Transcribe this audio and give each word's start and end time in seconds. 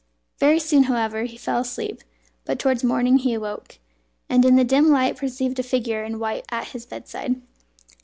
Very 0.39 0.57
soon, 0.57 0.85
however, 0.85 1.25
he 1.25 1.37
fell 1.37 1.59
asleep; 1.59 2.01
but 2.43 2.57
towards 2.57 2.83
morning 2.83 3.17
he 3.17 3.35
awoke, 3.35 3.77
and 4.29 4.43
in 4.43 4.55
the 4.55 4.63
dim 4.63 4.89
light 4.89 5.15
perceived 5.17 5.59
a 5.59 5.61
figure 5.61 6.03
in 6.03 6.17
white 6.17 6.45
at 6.49 6.69
his 6.69 6.87
bedside. 6.87 7.39